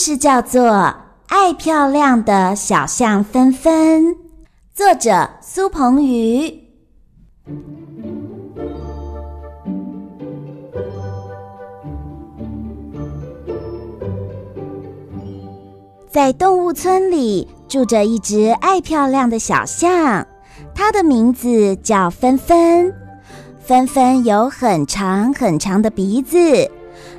[0.00, 0.62] 事叫做
[1.28, 4.02] 《爱漂亮的小象纷纷》，
[4.74, 6.58] 作者苏鹏宇。
[16.10, 20.26] 在动物村里住着一只爱漂亮的小象，
[20.74, 22.90] 它的名字叫纷纷。
[23.58, 26.70] 纷纷有很长很长的鼻子，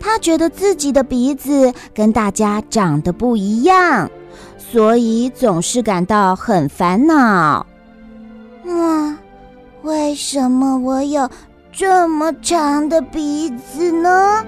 [0.00, 4.10] 它觉得自己的鼻子跟大家长得不一样，
[4.56, 7.66] 所以总是感到很烦恼。
[8.64, 9.16] 嗯，
[9.82, 11.28] 为什么我有
[11.72, 14.44] 这么长的鼻子呢？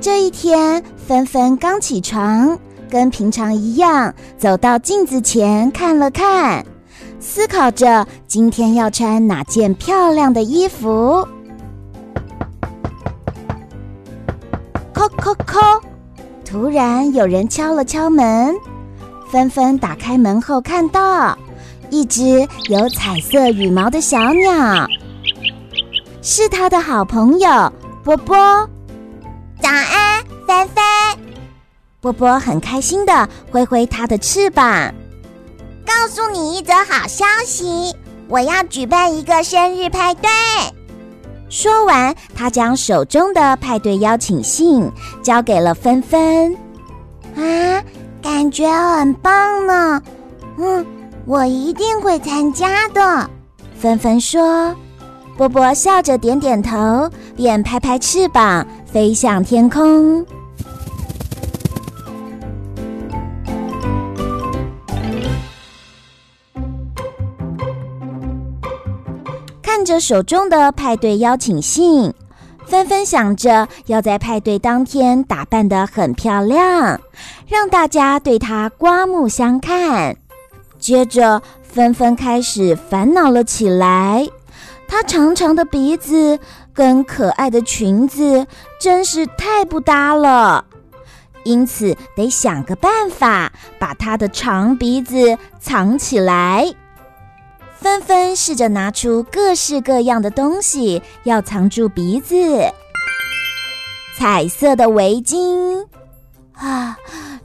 [0.00, 2.58] 这一天，芬芬刚起床，
[2.90, 6.64] 跟平常一样，走到镜子前看了看，
[7.18, 11.26] 思考着今天要穿哪件漂亮的衣服。
[14.92, 15.80] 叩叩叩！
[16.44, 18.54] 突然有人敲了敲门，
[19.28, 21.36] 纷纷打开门后看到
[21.90, 24.86] 一只有彩色羽毛的小鸟，
[26.22, 27.72] 是他的好朋友
[28.04, 28.36] 波波。
[32.04, 34.92] 波波很开心地挥挥它的翅膀，
[35.86, 37.96] 告诉你一则好消息，
[38.28, 40.28] 我要举办一个生日派对。
[41.48, 46.54] 说完，他将手中的派对邀请信交给了芬芬。
[47.36, 47.82] 啊，
[48.20, 50.02] 感觉很棒呢。
[50.58, 50.84] 嗯，
[51.24, 53.30] 我一定会参加的。
[53.78, 54.76] 芬芬说。
[55.38, 58.66] 波波笑着点点头，便拍拍翅膀。
[58.84, 60.24] 飞向天空，
[69.84, 72.12] 着手中的派对邀请信，
[72.64, 77.00] 纷纷想着要在派对当天打扮得很漂亮，
[77.46, 80.16] 让大家对她刮目相看。
[80.78, 84.28] 接着，纷纷开始烦恼了起来。
[84.86, 86.38] 她长长的鼻子
[86.72, 88.46] 跟可爱的裙子
[88.78, 90.66] 真是太不搭了，
[91.42, 96.74] 因此得想个办法把她的长鼻子藏起来。
[97.84, 102.34] 纷纷试着拿出各式各样的东西，要藏住鼻子。
[104.16, 105.86] 彩色的围巾，
[106.54, 106.96] 啊，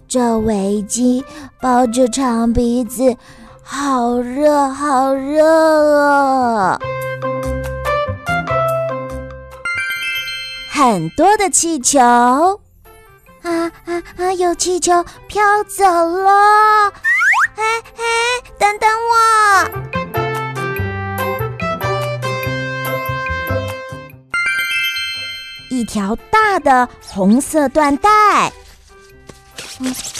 [0.08, 1.22] 这围巾
[1.60, 3.18] 包着长鼻子，
[3.62, 6.80] 好热，好热啊！
[10.72, 14.32] 很多的气球，啊啊啊！
[14.38, 16.88] 有气球飘走了！
[17.58, 17.64] 哎
[17.98, 18.04] 哎，
[18.58, 19.99] 等等我！
[25.80, 28.52] 一条大的红色缎带，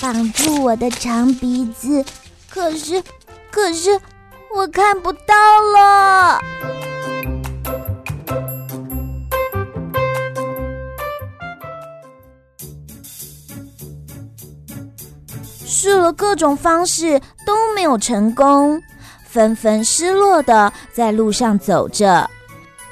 [0.02, 2.02] 绑住我的长鼻子，
[2.50, 3.04] 可是，
[3.52, 4.00] 可是
[4.56, 5.36] 我看不到
[5.74, 6.40] 了。
[15.66, 18.82] 试了各种方式都没有成功，
[19.26, 22.30] 纷纷失落的在路上走着，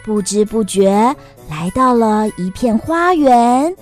[0.07, 1.13] 不知不觉
[1.49, 3.75] 来到了一片花园，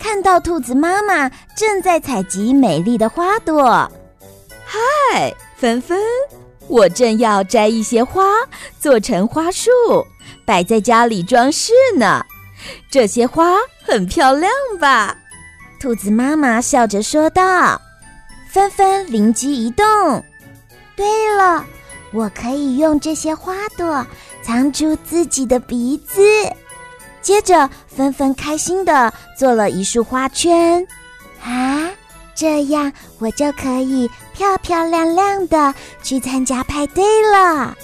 [0.00, 3.88] 看到兔子妈妈正在采集美丽的花朵。
[4.64, 5.96] 嗨，芬芬，
[6.66, 8.24] 我正要摘一些花
[8.80, 9.70] 做成花束，
[10.44, 12.26] 摆在家里装饰呢。
[12.90, 13.54] 这些花
[13.86, 14.50] 很漂亮
[14.80, 15.16] 吧？
[15.78, 17.80] 兔子妈妈笑着说道。
[18.48, 19.86] 芬芬灵机一动，
[20.96, 21.64] 对了，
[22.12, 24.04] 我可以用这些花朵
[24.42, 26.20] 藏住自己的鼻子。
[27.22, 30.86] 接着，纷纷开心的做了一束花圈。
[31.42, 31.90] 啊，
[32.34, 37.76] 这样我就可以漂漂亮亮的去参加派对了。